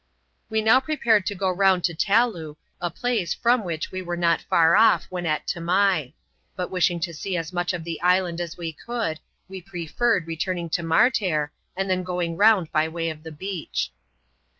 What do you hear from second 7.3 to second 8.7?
as much of the island as